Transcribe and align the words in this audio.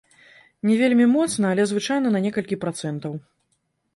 Не 0.67 0.77
вельмі 0.81 1.05
моцна, 1.17 1.45
але 1.51 1.67
звычайна 1.71 2.13
на 2.15 2.21
некалькі 2.25 2.61
працэнтаў. 2.63 3.13